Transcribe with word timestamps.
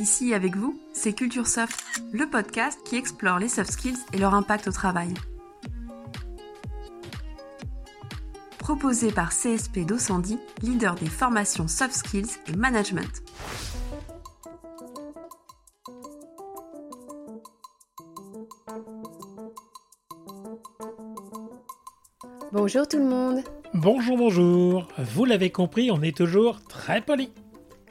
Ici 0.00 0.32
avec 0.32 0.56
vous, 0.56 0.80
c'est 0.94 1.12
Culture 1.12 1.46
Soft, 1.46 1.78
le 2.10 2.26
podcast 2.26 2.80
qui 2.86 2.96
explore 2.96 3.38
les 3.38 3.50
soft 3.50 3.70
skills 3.70 3.98
et 4.14 4.16
leur 4.16 4.32
impact 4.32 4.66
au 4.66 4.72
travail. 4.72 5.12
Proposé 8.56 9.12
par 9.12 9.28
CSP 9.28 9.80
Docandi, 9.80 10.38
leader 10.62 10.94
des 10.94 11.04
formations 11.04 11.68
soft 11.68 11.92
skills 11.92 12.30
et 12.46 12.56
management. 12.56 13.22
Bonjour 22.52 22.88
tout 22.88 22.96
le 22.96 23.04
monde. 23.04 23.42
Bonjour, 23.74 24.16
bonjour. 24.16 24.88
Vous 24.96 25.26
l'avez 25.26 25.50
compris, 25.50 25.90
on 25.90 26.00
est 26.00 26.16
toujours 26.16 26.62
très 26.70 27.02
poli. 27.02 27.30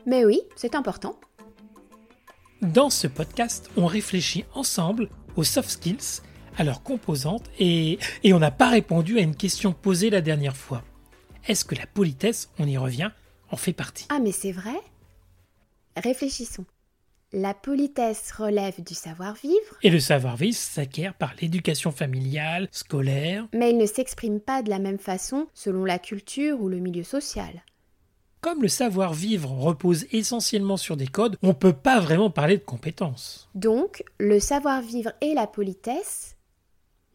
Mais 0.08 0.26
oui, 0.26 0.41
c'est 0.55 0.73
important. 0.73 1.14
Dans 2.73 2.90
ce 2.90 3.08
podcast, 3.08 3.70
on 3.78 3.86
réfléchit 3.86 4.46
ensemble 4.54 5.09
aux 5.36 5.44
soft 5.44 5.70
skills, 5.70 6.22
à 6.58 6.64
leurs 6.64 6.84
composantes, 6.84 7.50
et, 7.58 7.98
et 8.23 8.34
on 8.34 8.40
n'a 8.40 8.52
pas 8.52 8.70
répondu 8.70 9.18
à 9.18 9.22
une 9.22 9.36
question 9.36 9.72
posée 9.72 10.09
la 10.09 10.22
dernière 10.22 10.58
fois. 10.58 10.84
Est-ce 11.48 11.64
que 11.66 11.76
la 11.76 11.88
politesse, 11.88 12.50
on 12.59 12.68
y 12.68 12.78
revient, 12.78 13.12
en 13.50 13.55
fait 13.55 13.73
partie? 13.73 14.05
Ah 14.09 14.20
mais 14.20 14.32
c'est 14.34 14.52
vrai? 14.52 14.76
Réfléchissons. 15.95 16.66
La 17.32 17.54
politesse 17.54 18.32
relève 18.32 18.84
du 18.84 18.94
savoir-vivre, 18.95 19.78
Et 19.84 19.90
le 19.90 20.00
savoir-vivre 20.00 20.58
s'acquiert 20.58 21.14
par 21.14 21.34
l'éducation 21.40 21.92
familiale, 21.92 22.67
scolaire. 22.72 23.48
mais 23.54 23.70
il 23.72 23.78
ne 23.78 23.86
s'exprime 23.86 24.40
pas 24.40 24.64
de 24.64 24.70
la 24.70 24.80
même 24.80 24.98
façon 25.00 25.48
selon 25.54 25.86
la 25.86 26.00
culture 26.00 26.59
ou 26.62 26.70
le 26.70 26.80
milieu 26.80 27.04
social. 27.04 27.64
Comme 28.42 28.62
le 28.62 28.70
savoir-vivre 28.70 29.52
repose 29.52 30.06
essentiellement 30.14 30.78
sur 30.78 30.96
des 30.96 31.08
codes, 31.08 31.38
on 31.44 31.50
ne 31.50 31.54
peut 31.54 31.73
pas 31.73 32.00
vraiment 32.00 32.30
parler 32.30 32.58
de 32.58 32.64
compétences. 32.64 33.50
Donc, 33.54 34.04
le 34.18 34.40
savoir-vivre 34.40 35.12
et 35.20 35.34
la 35.34 35.46
politesse 35.46 36.38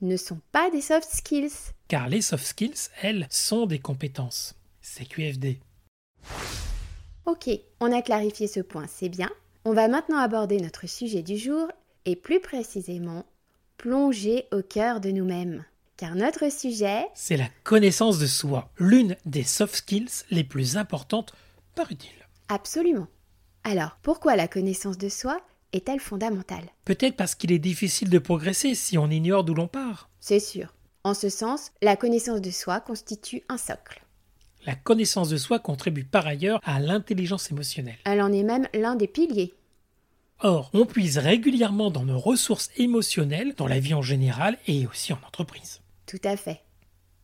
ne 0.03 0.19
sont 0.19 0.41
pas 0.53 0.71
des 0.71 0.83
soft 0.83 1.09
skills. 1.11 1.73
Car 1.89 2.11
les 2.11 2.21
soft 2.21 2.45
skills, 2.45 2.91
elles, 3.01 3.27
sont 3.31 3.65
des 3.65 3.79
compétences. 3.79 4.55
C'est 4.83 5.07
QFD. 5.07 5.61
Ok, 7.25 7.49
on 7.81 7.91
a 7.91 8.03
clarifié 8.03 8.47
ce 8.47 8.61
point, 8.61 8.87
c'est 8.87 9.09
bien. 9.09 9.31
On 9.65 9.73
va 9.73 9.89
maintenant 9.89 10.19
aborder 10.19 10.61
notre 10.61 10.87
sujet 10.87 11.23
du 11.23 11.39
jour 11.39 11.69
et 12.05 12.17
plus 12.17 12.41
précisément 12.41 13.25
plonger 13.79 14.47
au 14.53 14.61
cœur 14.61 15.01
de 15.01 15.11
nous-mêmes. 15.11 15.65
Car 15.97 16.17
notre 16.17 16.51
sujet, 16.51 17.07
C'est 17.15 17.37
la 17.37 17.49
connaissance 17.63 18.19
de 18.19 18.27
soi, 18.27 18.71
l'une 18.79 19.17
des 19.27 19.45
soft 19.45 19.77
skills 19.77 20.25
les 20.31 20.43
plus 20.43 20.77
importantes, 20.77 21.33
paraît-il. 21.77 22.11
absolument. 22.49 23.07
Alors, 23.63 23.97
pourquoi 24.03 24.37
la 24.37 24.49
connaissance 24.49 24.99
de 24.99 25.09
soi 25.09 25.41
est-elle 25.73 26.01
fondamentale? 26.01 26.65
Peut-être 26.85 27.17
parce 27.17 27.35
qu'il 27.35 27.51
est 27.53 27.59
difficile 27.59 28.11
de 28.11 28.19
progresser 28.19 28.75
si 28.75 28.99
on 28.99 29.09
ignore 29.09 29.45
d'où 29.45 29.55
l'on 29.55 29.69
part. 29.69 30.11
C'est 30.21 30.41
sûr. 30.41 30.75
En 31.05 31.15
ce 31.15 31.29
sens, 31.29 31.71
la 31.81 31.97
connaissance 31.97 32.41
de 32.43 32.51
soi 32.51 32.81
constitue 32.81 33.43
un 33.49 33.57
socle. 33.57 34.03
La 34.67 34.75
connaissance 34.75 35.29
de 35.29 35.37
soi 35.37 35.59
contribue 35.61 36.05
par 36.05 36.27
ailleurs 36.27 36.61
à 36.65 36.81
l'intelligence 36.81 37.51
émotionnelle. 37.51 37.99
Elle 38.05 38.21
en 38.21 38.33
est 38.33 38.43
même 38.43 38.69
l'un 38.75 38.97
des 38.97 39.07
piliers. 39.09 39.55
Or, 40.41 40.71
on 40.75 40.85
puise 40.87 41.19
régulièrement 41.19 41.91
dans 41.91 42.05
nos 42.05 42.19
ressources 42.19 42.71
émotionnelles, 42.77 43.55
dans 43.57 43.67
la 43.67 43.79
vie 43.79 43.95
en 43.95 44.03
général 44.03 44.59
et 44.67 44.87
aussi 44.87 45.13
en 45.13 45.19
entreprise. 45.27 45.81
Tout 46.07 46.21
à 46.25 46.37
fait. 46.37 46.61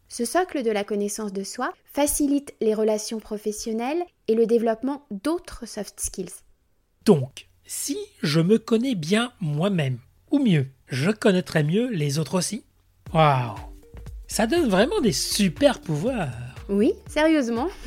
Ce 0.09 0.25
socle 0.25 0.63
de 0.63 0.71
la 0.71 0.85
connaissance 0.85 1.33
de 1.33 1.45
soi 1.45 1.73
facilite 1.85 2.55
les 2.61 2.75
relations 2.75 3.21
professionnelles 3.21 4.03
et 4.29 4.35
le 4.35 4.47
développement 4.47 5.07
d'autres 5.11 5.67
soft 5.67 6.01
skills. 6.01 6.43
Donc, 7.05 7.49
si 7.65 7.97
je 8.23 8.41
me 8.41 8.59
connais 8.59 8.95
bien 8.95 9.33
moi-même, 9.41 9.99
ou 10.31 10.39
mieux, 10.39 10.67
je 10.89 11.11
connaîtrai 11.11 11.63
mieux 11.63 11.91
les 11.91 12.19
autres 12.19 12.39
aussi. 12.39 12.65
Waouh 13.15 13.57
Ça 14.27 14.47
donne 14.47 14.69
vraiment 14.69 15.01
des 15.01 15.13
super 15.13 15.81
pouvoirs. 15.81 16.33
Oui, 16.69 16.93
sérieusement. 17.09 17.69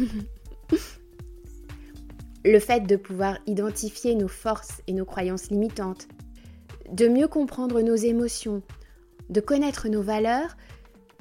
le 2.45 2.59
fait 2.59 2.81
de 2.81 2.95
pouvoir 2.95 3.37
identifier 3.47 4.15
nos 4.15 4.27
forces 4.27 4.81
et 4.87 4.93
nos 4.93 5.05
croyances 5.05 5.49
limitantes, 5.49 6.07
de 6.91 7.07
mieux 7.07 7.27
comprendre 7.27 7.81
nos 7.81 7.95
émotions, 7.95 8.61
de 9.29 9.39
connaître 9.39 9.87
nos 9.87 10.01
valeurs, 10.01 10.57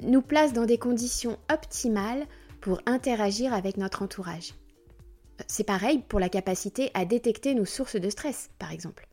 nous 0.03 0.21
place 0.21 0.53
dans 0.53 0.65
des 0.65 0.77
conditions 0.77 1.37
optimales 1.51 2.25
pour 2.61 2.81
interagir 2.85 3.53
avec 3.53 3.77
notre 3.77 4.01
entourage. 4.03 4.53
C'est 5.47 5.63
pareil 5.63 6.03
pour 6.07 6.19
la 6.19 6.29
capacité 6.29 6.91
à 6.93 7.05
détecter 7.05 7.55
nos 7.55 7.65
sources 7.65 7.95
de 7.95 8.09
stress, 8.09 8.49
par 8.59 8.71
exemple. 8.71 9.07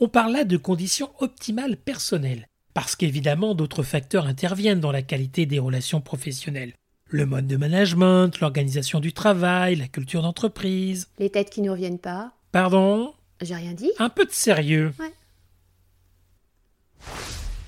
On 0.00 0.08
parle 0.08 0.32
là 0.32 0.44
de 0.44 0.56
conditions 0.56 1.10
optimales 1.20 1.76
personnelles, 1.76 2.48
parce 2.74 2.96
qu'évidemment 2.96 3.54
d'autres 3.54 3.82
facteurs 3.82 4.26
interviennent 4.26 4.80
dans 4.80 4.92
la 4.92 5.02
qualité 5.02 5.46
des 5.46 5.58
relations 5.58 6.00
professionnelles. 6.00 6.72
Le 7.08 7.26
mode 7.26 7.46
de 7.46 7.56
management, 7.56 8.40
l'organisation 8.40 8.98
du 8.98 9.12
travail, 9.12 9.76
la 9.76 9.88
culture 9.88 10.22
d'entreprise. 10.22 11.08
Les 11.18 11.30
têtes 11.30 11.50
qui 11.50 11.60
ne 11.60 11.70
reviennent 11.70 11.98
pas, 11.98 12.32
Pardon? 12.52 13.14
J'ai 13.40 13.54
rien 13.54 13.72
dit. 13.72 13.90
Un 13.98 14.10
peu 14.10 14.26
de 14.26 14.30
sérieux. 14.30 14.92
Ouais. 15.00 15.12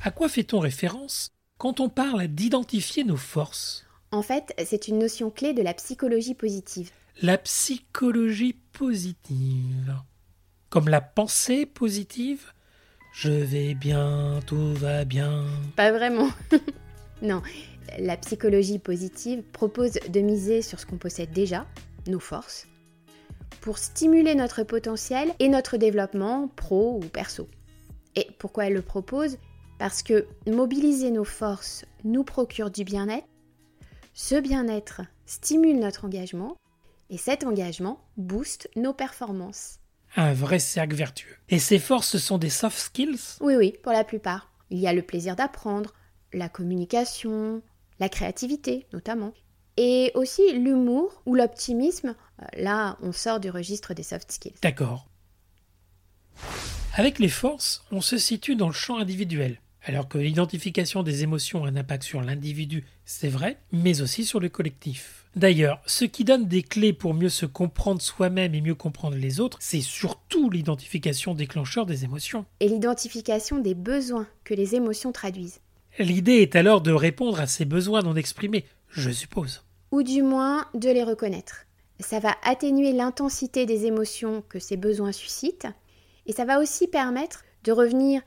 À 0.02 0.10
quoi 0.10 0.28
fait-on 0.28 0.60
référence? 0.60 1.32
Quand 1.58 1.80
on 1.80 1.88
parle 1.88 2.26
d'identifier 2.26 3.04
nos 3.04 3.16
forces 3.16 3.86
En 4.10 4.22
fait, 4.22 4.54
c'est 4.64 4.88
une 4.88 4.98
notion 4.98 5.30
clé 5.30 5.52
de 5.52 5.62
la 5.62 5.74
psychologie 5.74 6.34
positive. 6.34 6.90
La 7.22 7.38
psychologie 7.38 8.56
positive. 8.72 9.94
Comme 10.68 10.88
la 10.88 11.00
pensée 11.00 11.66
positive 11.66 12.52
Je 13.12 13.30
vais 13.30 13.74
bien, 13.74 14.40
tout 14.46 14.74
va 14.74 15.04
bien. 15.04 15.44
Pas 15.76 15.92
vraiment. 15.92 16.30
non, 17.22 17.40
la 17.98 18.16
psychologie 18.16 18.80
positive 18.80 19.42
propose 19.52 19.92
de 19.92 20.20
miser 20.20 20.62
sur 20.62 20.80
ce 20.80 20.86
qu'on 20.86 20.98
possède 20.98 21.30
déjà, 21.30 21.66
nos 22.08 22.20
forces, 22.20 22.66
pour 23.60 23.78
stimuler 23.78 24.34
notre 24.34 24.64
potentiel 24.64 25.32
et 25.38 25.48
notre 25.48 25.76
développement 25.76 26.48
pro 26.48 27.00
ou 27.02 27.06
perso. 27.06 27.48
Et 28.16 28.28
pourquoi 28.38 28.66
elle 28.66 28.74
le 28.74 28.82
propose? 28.82 29.38
Parce 29.78 30.02
que 30.02 30.26
mobiliser 30.46 31.10
nos 31.10 31.24
forces 31.24 31.84
nous 32.04 32.24
procure 32.24 32.70
du 32.70 32.84
bien-être, 32.84 33.26
ce 34.12 34.40
bien-être 34.40 35.02
stimule 35.26 35.80
notre 35.80 36.04
engagement, 36.04 36.56
et 37.10 37.18
cet 37.18 37.44
engagement 37.44 38.00
booste 38.16 38.68
nos 38.76 38.92
performances. 38.92 39.80
Un 40.16 40.32
vrai 40.32 40.58
cercle 40.58 40.94
vertueux. 40.94 41.36
Et 41.48 41.58
ces 41.58 41.78
forces 41.78 42.18
sont 42.18 42.38
des 42.38 42.50
soft 42.50 42.78
skills? 42.78 43.38
Oui, 43.40 43.56
oui, 43.56 43.74
pour 43.82 43.92
la 43.92 44.04
plupart. 44.04 44.52
Il 44.70 44.78
y 44.78 44.86
a 44.86 44.92
le 44.92 45.02
plaisir 45.02 45.36
d'apprendre, 45.36 45.92
la 46.32 46.48
communication, 46.48 47.62
la 47.98 48.08
créativité 48.08 48.86
notamment, 48.92 49.32
et 49.76 50.12
aussi 50.14 50.52
l'humour 50.52 51.22
ou 51.26 51.34
l'optimisme. 51.34 52.14
Là, 52.56 52.96
on 53.02 53.12
sort 53.12 53.40
du 53.40 53.50
registre 53.50 53.92
des 53.92 54.02
soft 54.02 54.30
skills. 54.30 54.54
D'accord. 54.62 55.08
Avec 56.94 57.18
les 57.18 57.28
forces, 57.28 57.84
on 57.90 58.00
se 58.00 58.18
situe 58.18 58.56
dans 58.56 58.68
le 58.68 58.72
champ 58.72 58.98
individuel, 58.98 59.58
alors 59.84 60.08
que 60.08 60.18
l'identification 60.18 61.02
des 61.02 61.22
émotions 61.22 61.64
a 61.64 61.68
un 61.68 61.76
impact 61.76 62.02
sur 62.02 62.22
l'individu, 62.22 62.84
c'est 63.04 63.28
vrai, 63.28 63.58
mais 63.70 64.00
aussi 64.00 64.24
sur 64.24 64.40
le 64.40 64.48
collectif. 64.48 65.26
D'ailleurs, 65.36 65.82
ce 65.84 66.04
qui 66.04 66.24
donne 66.24 66.46
des 66.46 66.62
clés 66.62 66.92
pour 66.92 67.12
mieux 67.12 67.28
se 67.28 67.44
comprendre 67.44 68.00
soi-même 68.00 68.54
et 68.54 68.60
mieux 68.60 68.74
comprendre 68.74 69.16
les 69.16 69.40
autres, 69.40 69.58
c'est 69.60 69.80
surtout 69.80 70.48
l'identification 70.48 71.34
déclencheur 71.34 71.86
des 71.86 72.04
émotions. 72.04 72.46
Et 72.60 72.68
l'identification 72.68 73.58
des 73.58 73.74
besoins 73.74 74.26
que 74.44 74.54
les 74.54 74.74
émotions 74.74 75.12
traduisent. 75.12 75.60
L'idée 75.98 76.42
est 76.42 76.56
alors 76.56 76.80
de 76.80 76.92
répondre 76.92 77.40
à 77.40 77.46
ces 77.46 77.64
besoins 77.64 78.02
non 78.02 78.16
exprimés, 78.16 78.64
je 78.88 79.10
suppose. 79.10 79.64
Ou 79.90 80.02
du 80.02 80.22
moins 80.22 80.66
de 80.74 80.88
les 80.88 81.04
reconnaître. 81.04 81.66
Ça 82.00 82.20
va 82.20 82.34
atténuer 82.42 82.92
l'intensité 82.92 83.66
des 83.66 83.86
émotions 83.86 84.42
que 84.48 84.58
ces 84.58 84.76
besoins 84.76 85.12
suscitent. 85.12 85.68
Et 86.26 86.32
ça 86.32 86.44
va 86.44 86.60
aussi 86.60 86.88
permettre 86.88 87.44
de 87.64 87.72
revenir 87.72 88.22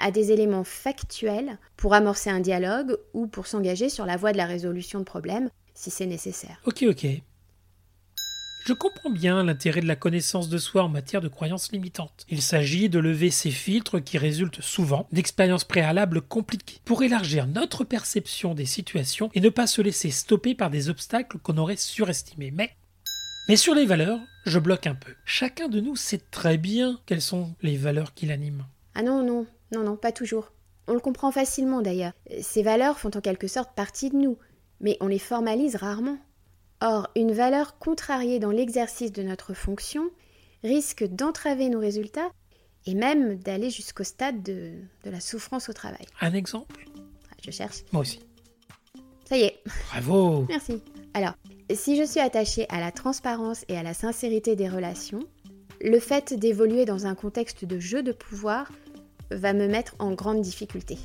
à 0.00 0.10
des 0.10 0.32
éléments 0.32 0.64
factuels 0.64 1.58
pour 1.76 1.94
amorcer 1.94 2.30
un 2.30 2.40
dialogue 2.40 2.96
ou 3.12 3.26
pour 3.26 3.46
s'engager 3.46 3.88
sur 3.88 4.06
la 4.06 4.16
voie 4.16 4.32
de 4.32 4.36
la 4.36 4.46
résolution 4.46 4.98
de 4.98 5.04
problèmes 5.04 5.50
si 5.74 5.90
c'est 5.90 6.06
nécessaire. 6.06 6.60
Ok, 6.66 6.84
ok. 6.88 7.06
Je 8.66 8.74
comprends 8.74 9.10
bien 9.10 9.42
l'intérêt 9.42 9.80
de 9.80 9.86
la 9.86 9.96
connaissance 9.96 10.50
de 10.50 10.58
soi 10.58 10.84
en 10.84 10.88
matière 10.88 11.22
de 11.22 11.28
croyances 11.28 11.72
limitantes. 11.72 12.26
Il 12.28 12.42
s'agit 12.42 12.90
de 12.90 12.98
lever 12.98 13.30
ces 13.30 13.50
filtres 13.50 14.04
qui 14.04 14.18
résultent 14.18 14.60
souvent 14.60 15.08
d'expériences 15.12 15.64
préalables 15.64 16.20
compliquées 16.20 16.80
pour 16.84 17.02
élargir 17.02 17.46
notre 17.46 17.84
perception 17.84 18.54
des 18.54 18.66
situations 18.66 19.30
et 19.34 19.40
ne 19.40 19.48
pas 19.48 19.66
se 19.66 19.80
laisser 19.80 20.10
stopper 20.10 20.54
par 20.54 20.68
des 20.68 20.90
obstacles 20.90 21.38
qu'on 21.38 21.56
aurait 21.56 21.76
surestimés. 21.76 22.50
Mais, 22.50 22.76
mais 23.48 23.56
sur 23.56 23.74
les 23.74 23.86
valeurs, 23.86 24.20
je 24.44 24.58
bloque 24.58 24.86
un 24.86 24.94
peu. 24.94 25.14
Chacun 25.24 25.68
de 25.68 25.80
nous 25.80 25.96
sait 25.96 26.22
très 26.30 26.58
bien 26.58 27.00
quelles 27.06 27.22
sont 27.22 27.54
les 27.62 27.78
valeurs 27.78 28.12
qui 28.12 28.26
l'animent. 28.26 28.66
Ah 28.94 29.02
non, 29.02 29.22
non, 29.22 29.46
non, 29.72 29.82
non, 29.82 29.96
pas 29.96 30.12
toujours. 30.12 30.52
On 30.86 30.94
le 30.94 31.00
comprend 31.00 31.30
facilement 31.30 31.82
d'ailleurs. 31.82 32.12
Ces 32.40 32.62
valeurs 32.62 32.98
font 32.98 33.10
en 33.14 33.20
quelque 33.20 33.46
sorte 33.46 33.74
partie 33.74 34.10
de 34.10 34.16
nous, 34.16 34.38
mais 34.80 34.96
on 35.00 35.06
les 35.06 35.18
formalise 35.18 35.76
rarement. 35.76 36.18
Or, 36.80 37.08
une 37.14 37.32
valeur 37.32 37.78
contrariée 37.78 38.38
dans 38.38 38.50
l'exercice 38.50 39.12
de 39.12 39.22
notre 39.22 39.54
fonction 39.54 40.10
risque 40.64 41.04
d'entraver 41.04 41.68
nos 41.68 41.78
résultats 41.78 42.30
et 42.86 42.94
même 42.94 43.36
d'aller 43.36 43.70
jusqu'au 43.70 44.04
stade 44.04 44.42
de, 44.42 44.72
de, 45.04 45.10
la 45.10 45.20
souffrance 45.20 45.68
au 45.68 45.72
travail. 45.72 46.06
Un 46.20 46.32
exemple? 46.32 46.86
Ah, 47.30 47.36
Je 47.44 47.50
cherche. 47.50 47.84
Moi 47.92 48.02
aussi. 48.02 48.20
Ça 49.28 49.36
y 49.36 49.42
est. 49.42 49.62
Bravo 49.90 50.46
Merci. 50.48 50.82
Alors, 51.14 51.34
si 51.72 51.96
je 51.96 52.04
suis 52.04 52.20
attachée 52.20 52.66
à 52.68 52.80
la 52.80 52.90
transparence 52.90 53.64
et 53.68 53.76
à 53.76 53.82
la 53.82 53.94
sincérité 53.94 54.56
des 54.56 54.68
relations, 54.68 55.20
le 55.80 55.98
fait 55.98 56.34
d'évoluer 56.34 56.84
dans 56.84 57.06
un 57.06 57.14
contexte 57.14 57.64
de 57.64 57.78
jeu 57.78 58.02
de 58.02 58.12
pouvoir 58.12 58.70
va 59.30 59.52
me 59.52 59.66
mettre 59.66 59.94
en 59.98 60.12
grande 60.12 60.42
difficulté. 60.42 60.98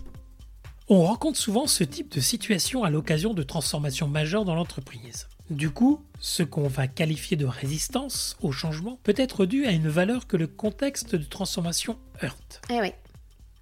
On 0.87 1.03
rencontre 1.03 1.39
souvent 1.39 1.65
ce 1.65 1.83
type 1.83 2.11
de 2.11 2.19
situation 2.19 2.83
à 2.83 2.89
l'occasion 2.89 3.33
de 3.33 3.43
transformations 3.43 4.07
majeures 4.07 4.45
dans 4.45 4.55
l'entreprise. 4.55 5.27
Du 5.49 5.69
coup, 5.69 6.01
ce 6.19 6.43
qu'on 6.43 6.67
va 6.67 6.87
qualifier 6.87 7.37
de 7.37 7.45
résistance 7.45 8.35
au 8.41 8.51
changement 8.51 8.99
peut 9.03 9.13
être 9.17 9.45
dû 9.45 9.65
à 9.65 9.71
une 9.71 9.87
valeur 9.87 10.27
que 10.27 10.37
le 10.37 10.47
contexte 10.47 11.15
de 11.15 11.23
transformation 11.23 11.97
heurte. 12.23 12.61
Eh 12.71 12.81
oui. 12.81 12.91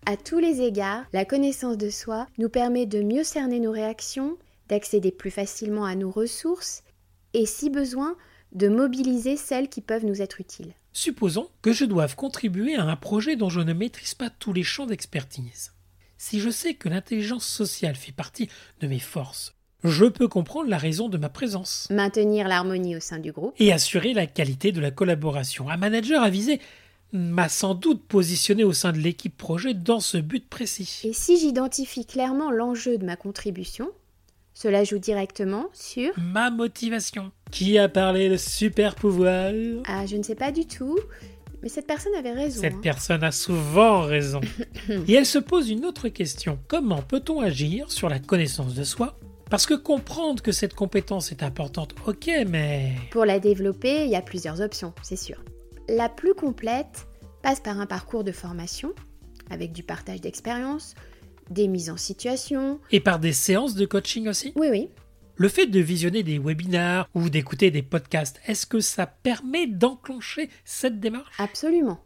À 0.06 0.18
tous 0.18 0.40
les 0.40 0.62
égards, 0.62 1.06
la 1.14 1.24
connaissance 1.24 1.78
de 1.78 1.90
soi 1.90 2.28
nous 2.38 2.50
permet 2.50 2.86
de 2.86 3.02
mieux 3.02 3.24
cerner 3.24 3.60
nos 3.60 3.72
réactions, 3.72 4.38
d'accéder 4.68 5.12
plus 5.12 5.32
facilement 5.32 5.86
à 5.86 5.96
nos 5.96 6.12
ressources 6.12 6.84
et, 7.34 7.46
si 7.46 7.70
besoin, 7.70 8.16
de 8.52 8.68
mobiliser 8.68 9.38
celles 9.38 9.70
qui 9.70 9.82
peuvent 9.82 10.06
nous 10.06 10.22
être 10.22 10.42
utiles. 10.42 10.74
Supposons 10.94 11.50
que 11.64 11.74
je 11.74 11.86
doive 11.86 12.16
contribuer 12.16 12.76
à 12.76 12.84
un 12.84 12.96
projet 12.96 13.36
dont 13.36 13.50
je 13.50 13.60
ne 13.60 13.74
maîtrise 13.74 14.14
pas 14.14 14.30
tous 14.30 14.54
les 14.54 14.62
champs 14.62 14.86
d'expertise. 14.86 15.74
Si 16.20 16.40
je 16.40 16.52
sais 16.52 16.76
que 16.76 16.88
l'intelligence 16.88 17.46
sociale 17.46 17.96
fait 17.96 18.12
partie 18.12 18.48
de 18.80 18.88
mes 18.88 19.00
forces, 19.00 19.56
je 19.84 20.06
peux 20.06 20.28
comprendre 20.28 20.70
la 20.70 20.78
raison 20.78 21.10
de 21.10 21.18
ma 21.18 21.30
présence. 21.30 21.88
Maintenir 21.90 22.48
l'harmonie 22.48 22.96
au 22.96 23.00
sein 23.00 23.18
du 23.18 23.32
groupe. 23.32 23.56
Et 23.58 23.74
assurer 23.74 24.14
la 24.14 24.28
qualité 24.28 24.72
de 24.72 24.80
la 24.80 24.92
collaboration. 24.92 25.68
Un 25.68 25.78
manager 25.78 26.22
avisé 26.22 26.62
m'a 27.12 27.50
sans 27.50 27.74
doute 27.76 28.04
positionné 28.08 28.64
au 28.64 28.72
sein 28.72 28.92
de 28.92 29.00
l'équipe 29.00 29.36
projet 29.36 29.74
dans 29.74 30.00
ce 30.00 30.18
but 30.18 30.48
précis. 30.48 31.02
Et 31.04 31.14
si 31.14 31.38
j'identifie 31.38 32.06
clairement 32.06 32.52
l'enjeu 32.52 32.98
de 32.98 33.06
ma 33.06 33.16
contribution, 33.16 33.92
cela 34.54 34.84
joue 34.84 35.00
directement 35.00 35.66
sur 35.74 36.12
ma 36.18 36.52
motivation. 36.52 37.32
Qui 37.52 37.78
a 37.78 37.90
parlé 37.90 38.30
de 38.30 38.38
super 38.38 38.96
pouvoir? 38.96 39.52
Ah, 39.88 40.06
je 40.06 40.16
ne 40.16 40.24
sais 40.24 40.36
pas 40.36 40.52
du 40.52 40.66
tout. 40.66 40.98
Mais 41.62 41.70
cette 41.70 41.88
personne 41.88 42.14
avait 42.16 42.34
raison. 42.34 42.62
Cette 42.62 42.74
hein. 42.74 42.80
personne 42.84 43.24
a 43.24 43.32
souvent 43.32 44.02
raison. 44.02 44.42
Et 45.08 45.14
elle 45.14 45.26
se 45.26 45.40
pose 45.40 45.70
une 45.70 45.86
autre 45.86 46.10
question. 46.10 46.60
Comment 46.68 47.02
peut-on 47.02 47.40
agir 47.40 47.90
sur 47.90 48.10
la 48.10 48.20
connaissance 48.20 48.76
de 48.76 48.84
soi? 48.84 49.18
Parce 49.50 49.66
que 49.66 49.74
comprendre 49.74 50.44
que 50.44 50.52
cette 50.52 50.74
compétence 50.74 51.32
est 51.32 51.44
importante, 51.44 51.96
ok, 52.06 52.30
mais... 52.48 52.94
Pour 53.12 53.24
la 53.24 53.40
développer, 53.40 54.04
il 54.04 54.10
y 54.10 54.16
a 54.16 54.22
plusieurs 54.22 54.62
options, 54.62 54.94
c'est 55.04 55.16
sûr. 55.16 55.38
La 55.88 56.10
plus 56.10 56.34
complète 56.34 57.08
passe 57.44 57.60
par 57.60 57.80
un 57.80 57.86
parcours 57.86 58.24
de 58.24 58.32
formation, 58.32 58.94
avec 59.50 59.72
du 59.72 59.84
partage 59.84 60.22
d'expérience, 60.22 60.96
des 61.50 61.68
mises 61.68 61.90
en 61.90 61.98
situation. 61.98 62.80
Et 62.92 63.00
par 63.00 63.20
des 63.20 63.34
séances 63.34 63.76
de 63.76 63.86
coaching 63.86 64.28
aussi? 64.28 64.54
Oui, 64.56 64.68
oui. 64.70 64.90
Le 65.36 65.50
fait 65.50 65.66
de 65.66 65.80
visionner 65.80 66.22
des 66.22 66.38
webinars 66.38 67.10
ou 67.16 67.30
d'écouter 67.30 67.72
des 67.72 67.82
podcasts, 67.82 68.40
est-ce 68.46 68.66
que 68.66 68.80
ça 68.80 69.08
permet 69.08 69.66
d'enclencher 69.66 70.50
cette 70.64 71.00
démarche? 71.00 71.36
Absolument. 71.40 72.00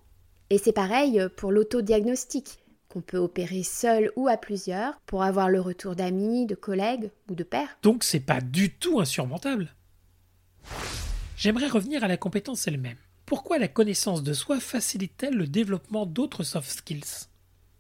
Et 0.50 0.58
c'est 0.58 0.72
pareil 0.72 1.22
pour 1.36 1.52
l'autodiagnostic, 1.52 2.60
qu'on 2.88 3.02
peut 3.02 3.18
opérer 3.18 3.64
seul 3.64 4.12
ou 4.16 4.30
à 4.30 4.38
plusieurs 4.38 5.00
pour 5.06 5.24
avoir 5.24 5.50
le 5.50 5.60
retour 5.60 5.96
d'amis, 5.96 6.46
de 6.46 6.56
collègues 6.56 7.12
ou 7.30 7.36
de 7.36 7.44
pairs. 7.44 7.78
Donc 7.84 8.06
c'est 8.06 8.22
pas 8.22 8.40
du 8.40 8.72
tout 8.72 9.02
insurmontable. 9.02 9.74
J'aimerais 11.36 11.68
revenir 11.68 12.04
à 12.04 12.08
la 12.08 12.18
compétence 12.18 12.66
elle-même. 12.68 12.98
Pourquoi 13.26 13.60
la 13.60 13.68
connaissance 13.68 14.24
de 14.24 14.32
soi 14.32 14.62
facilite-t-elle 14.62 15.36
le 15.36 15.48
développement 15.48 16.06
d'autres 16.06 16.44
soft 16.44 16.70
skills? 16.70 17.28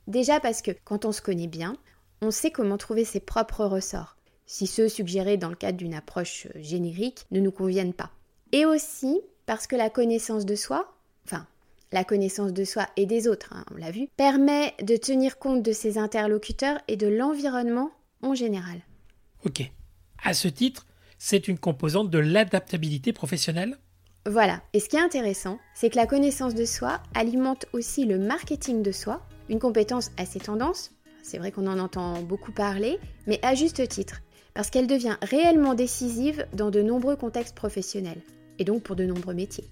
Déjà 0.07 0.39
parce 0.39 0.61
que 0.61 0.71
quand 0.85 1.05
on 1.05 1.11
se 1.11 1.21
connaît 1.21 1.47
bien, 1.47 1.75
on 2.21 2.31
sait 2.31 2.51
comment 2.51 2.77
trouver 2.77 3.05
ses 3.05 3.19
propres 3.19 3.65
ressorts, 3.65 4.17
si 4.45 4.65
ceux 4.65 4.89
suggérés 4.89 5.37
dans 5.37 5.49
le 5.49 5.55
cadre 5.55 5.77
d'une 5.77 5.93
approche 5.93 6.47
euh, 6.47 6.59
générique 6.61 7.25
ne 7.31 7.39
nous 7.39 7.51
conviennent 7.51 7.93
pas. 7.93 8.11
Et 8.53 8.65
aussi 8.65 9.21
parce 9.45 9.67
que 9.67 9.75
la 9.75 9.89
connaissance 9.89 10.45
de 10.45 10.55
soi, 10.55 10.93
enfin 11.25 11.45
la 11.91 12.03
connaissance 12.03 12.53
de 12.53 12.65
soi 12.65 12.87
et 12.97 13.05
des 13.05 13.27
autres, 13.27 13.53
hein, 13.53 13.65
on 13.73 13.77
l'a 13.77 13.91
vu, 13.91 14.07
permet 14.17 14.73
de 14.81 14.97
tenir 14.97 15.39
compte 15.39 15.63
de 15.63 15.71
ses 15.71 15.97
interlocuteurs 15.97 16.79
et 16.87 16.97
de 16.97 17.07
l'environnement 17.07 17.91
en 18.21 18.33
général. 18.33 18.81
Ok. 19.45 19.61
À 20.23 20.33
ce 20.33 20.47
titre, 20.47 20.85
c'est 21.17 21.47
une 21.47 21.57
composante 21.57 22.09
de 22.09 22.19
l'adaptabilité 22.19 23.13
professionnelle? 23.13 23.77
Voilà. 24.25 24.61
Et 24.73 24.79
ce 24.79 24.89
qui 24.89 24.97
est 24.97 25.01
intéressant, 25.01 25.59
c'est 25.73 25.89
que 25.89 25.95
la 25.95 26.07
connaissance 26.07 26.53
de 26.53 26.65
soi 26.65 27.01
alimente 27.15 27.65
aussi 27.71 28.05
le 28.05 28.17
marketing 28.17 28.83
de 28.83 28.91
soi 28.91 29.21
une 29.49 29.59
compétence 29.59 30.11
assez 30.17 30.39
tendance, 30.39 30.91
c'est 31.23 31.37
vrai 31.37 31.51
qu'on 31.51 31.67
en 31.67 31.79
entend 31.79 32.21
beaucoup 32.21 32.51
parler, 32.51 32.99
mais 33.27 33.39
à 33.43 33.55
juste 33.55 33.87
titre, 33.87 34.21
parce 34.53 34.69
qu'elle 34.69 34.87
devient 34.87 35.17
réellement 35.21 35.73
décisive 35.73 36.45
dans 36.53 36.71
de 36.71 36.81
nombreux 36.81 37.15
contextes 37.15 37.55
professionnels, 37.55 38.21
et 38.59 38.63
donc 38.63 38.83
pour 38.83 38.95
de 38.95 39.05
nombreux 39.05 39.33
métiers. 39.33 39.65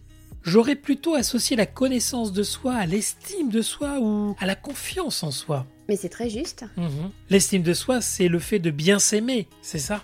J'aurais 0.43 0.75
plutôt 0.75 1.15
associé 1.15 1.55
la 1.55 1.65
connaissance 1.65 2.31
de 2.31 2.43
soi 2.43 2.75
à 2.75 2.85
l'estime 2.85 3.49
de 3.49 3.63
soi 3.63 3.99
ou 3.99 4.35
à 4.39 4.45
la 4.45 4.55
confiance 4.55 5.23
en 5.23 5.31
soi. 5.31 5.65
Mais 5.89 5.95
c'est 5.95 6.09
très 6.09 6.29
juste. 6.29 6.65
Mhm. 6.77 7.09
L'estime 7.29 7.63
de 7.63 7.73
soi, 7.73 7.99
c'est 7.99 8.27
le 8.27 8.37
fait 8.39 8.59
de 8.59 8.69
bien 8.69 8.99
s'aimer, 8.99 9.47
c'est 9.63 9.79
ça? 9.79 10.03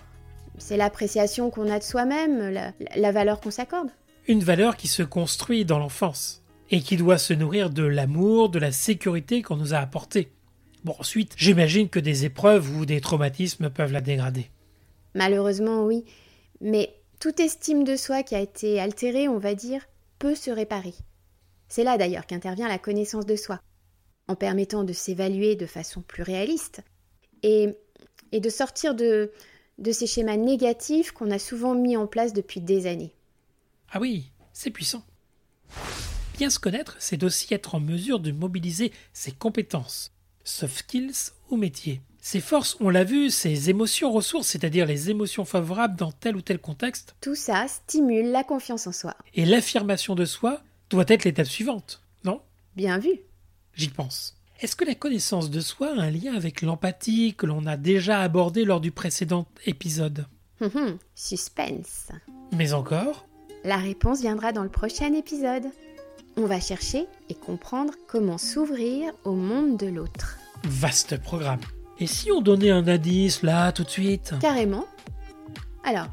C'est 0.58 0.76
l'appréciation 0.76 1.50
qu'on 1.50 1.70
a 1.70 1.78
de 1.78 1.84
soi-même, 1.84 2.50
la, 2.50 2.72
la 2.96 3.12
valeur 3.12 3.40
qu'on 3.40 3.50
s'accorde. 3.50 3.90
Une 4.26 4.42
valeur 4.42 4.76
qui 4.76 4.88
se 4.88 5.02
construit 5.02 5.64
dans 5.64 5.78
l'enfance 5.78 6.41
et 6.72 6.80
qui 6.80 6.96
doit 6.96 7.18
se 7.18 7.34
nourrir 7.34 7.70
de 7.70 7.84
l'amour, 7.84 8.48
de 8.48 8.58
la 8.58 8.72
sécurité 8.72 9.42
qu'on 9.42 9.56
nous 9.56 9.74
a 9.74 9.78
apporté. 9.78 10.32
Bon, 10.84 10.96
ensuite, 10.98 11.34
j'imagine 11.36 11.90
que 11.90 12.00
des 12.00 12.24
épreuves 12.24 12.74
ou 12.74 12.86
des 12.86 13.02
traumatismes 13.02 13.68
peuvent 13.70 13.92
la 13.92 14.00
dégrader. 14.00 14.50
Malheureusement, 15.14 15.84
oui. 15.84 16.04
Mais 16.62 16.94
toute 17.20 17.40
estime 17.40 17.84
de 17.84 17.94
soi 17.94 18.22
qui 18.22 18.34
a 18.34 18.40
été 18.40 18.80
altérée, 18.80 19.28
on 19.28 19.38
va 19.38 19.54
dire, 19.54 19.86
peut 20.18 20.34
se 20.34 20.50
réparer. 20.50 20.94
C'est 21.68 21.84
là 21.84 21.98
d'ailleurs 21.98 22.26
qu'intervient 22.26 22.68
la 22.68 22.78
connaissance 22.78 23.26
de 23.26 23.36
soi, 23.36 23.60
en 24.26 24.34
permettant 24.34 24.82
de 24.82 24.94
s'évaluer 24.94 25.56
de 25.56 25.66
façon 25.66 26.00
plus 26.00 26.22
réaliste 26.22 26.80
et, 27.42 27.68
et 28.32 28.40
de 28.40 28.48
sortir 28.48 28.94
de, 28.94 29.30
de 29.76 29.92
ces 29.92 30.06
schémas 30.06 30.38
négatifs 30.38 31.12
qu'on 31.12 31.30
a 31.30 31.38
souvent 31.38 31.74
mis 31.74 31.98
en 31.98 32.06
place 32.06 32.32
depuis 32.32 32.62
des 32.62 32.86
années. 32.86 33.14
Ah 33.90 34.00
oui, 34.00 34.30
c'est 34.54 34.70
puissant. 34.70 35.04
Bien 36.36 36.50
se 36.50 36.58
connaître, 36.58 36.96
c'est 36.98 37.22
aussi 37.22 37.52
être 37.54 37.74
en 37.74 37.80
mesure 37.80 38.20
de 38.20 38.32
mobiliser 38.32 38.92
ses 39.12 39.32
compétences, 39.32 40.12
soft 40.44 40.78
skills 40.78 41.32
ou 41.50 41.56
métiers. 41.56 42.00
Ses 42.20 42.40
forces, 42.40 42.76
on 42.80 42.88
l'a 42.88 43.04
vu, 43.04 43.30
ses 43.30 43.68
émotions 43.68 44.12
ressources, 44.12 44.48
c'est-à-dire 44.48 44.86
les 44.86 45.10
émotions 45.10 45.44
favorables 45.44 45.96
dans 45.96 46.12
tel 46.12 46.36
ou 46.36 46.40
tel 46.40 46.58
contexte. 46.60 47.16
Tout 47.20 47.34
ça 47.34 47.66
stimule 47.68 48.30
la 48.30 48.44
confiance 48.44 48.86
en 48.86 48.92
soi. 48.92 49.16
Et 49.34 49.44
l'affirmation 49.44 50.14
de 50.14 50.24
soi 50.24 50.62
doit 50.88 51.04
être 51.08 51.24
l'étape 51.24 51.46
suivante, 51.46 52.00
non? 52.24 52.40
Bien 52.76 52.98
vu. 52.98 53.10
J'y 53.74 53.88
pense. 53.88 54.36
Est-ce 54.60 54.76
que 54.76 54.84
la 54.84 54.94
connaissance 54.94 55.50
de 55.50 55.60
soi 55.60 55.88
a 55.88 56.00
un 56.00 56.10
lien 56.10 56.34
avec 56.34 56.62
l'empathie 56.62 57.34
que 57.34 57.46
l'on 57.46 57.66
a 57.66 57.76
déjà 57.76 58.20
abordé 58.20 58.64
lors 58.64 58.80
du 58.80 58.92
précédent 58.92 59.46
épisode? 59.66 60.26
Hum, 60.60 60.70
hum, 60.74 60.98
Suspense. 61.16 62.12
Mais 62.52 62.72
encore? 62.72 63.26
La 63.64 63.76
réponse 63.76 64.20
viendra 64.20 64.52
dans 64.52 64.62
le 64.62 64.68
prochain 64.68 65.12
épisode. 65.14 65.66
On 66.36 66.46
va 66.46 66.60
chercher 66.60 67.06
et 67.28 67.34
comprendre 67.34 67.92
comment 68.08 68.38
s'ouvrir 68.38 69.12
au 69.24 69.32
monde 69.32 69.76
de 69.76 69.86
l'autre. 69.86 70.38
Vaste 70.64 71.18
programme. 71.18 71.60
Et 71.98 72.06
si 72.06 72.32
on 72.32 72.40
donnait 72.40 72.70
un 72.70 72.88
indice 72.88 73.42
là 73.42 73.70
tout 73.72 73.84
de 73.84 73.90
suite? 73.90 74.34
Carrément. 74.40 74.86
Alors, 75.84 76.06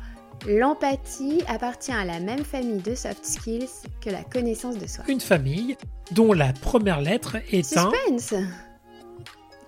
l'empathie 0.46 1.42
appartient 1.48 1.92
à 1.92 2.04
la 2.04 2.20
même 2.20 2.44
famille 2.44 2.82
de 2.82 2.96
soft 2.96 3.26
skills 3.26 3.70
que 4.02 4.10
la 4.10 4.24
connaissance 4.24 4.78
de 4.78 4.88
soi. 4.88 5.06
Une 5.08 5.22
famille 5.22 5.78
dont 6.12 6.34
la 6.34 6.52
première 6.52 7.00
lettre 7.00 7.38
est 7.52 7.78
un... 7.78 7.90
Suspense 7.90 8.34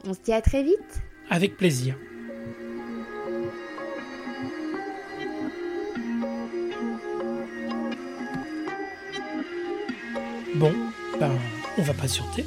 On 0.05 0.13
se 0.13 0.19
dit 0.19 0.33
à 0.33 0.41
très 0.41 0.63
vite 0.63 1.01
Avec 1.29 1.55
plaisir. 1.55 1.95
Bon, 10.61 10.75
ben, 11.19 11.31
on 11.79 11.81
va 11.81 11.93
patienter. 11.95 12.45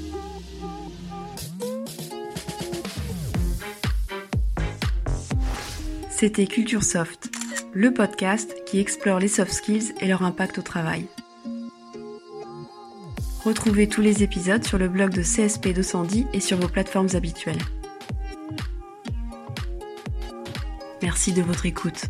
C'était 6.11 6.47
Culture 6.47 6.85
Soft, 6.85 7.33
le 7.73 7.93
podcast 7.93 8.55
qui 8.67 8.79
explore 8.79 9.19
les 9.19 9.27
soft 9.27 9.51
skills 9.51 9.95
et 10.01 10.07
leur 10.07 10.23
impact 10.23 10.59
au 10.59 10.63
travail. 10.63 11.07
Retrouvez 13.45 13.89
tous 13.89 14.01
les 14.01 14.23
épisodes 14.23 14.63
sur 14.63 14.79
le 14.79 14.87
blog 14.87 15.11
de 15.11 15.23
CSP 15.23 15.75
210 15.75 16.27
et 16.33 16.39
sur 16.39 16.57
vos 16.57 16.69
plateformes 16.69 17.09
habituelles. 17.15 17.59
Merci 21.03 21.33
de 21.33 21.43
votre 21.43 21.67
écoute. 21.67 22.05